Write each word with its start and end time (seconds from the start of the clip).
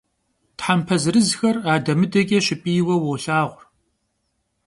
Thempe 0.61 0.95
zırızxer 1.03 1.55
ade- 1.73 1.93
mıdeç'e 1.99 2.39
şıp'iyue 2.45 2.95
vuolhağu. 3.01 3.51